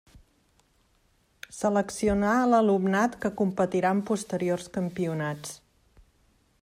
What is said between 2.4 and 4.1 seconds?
l'alumnat que competirà en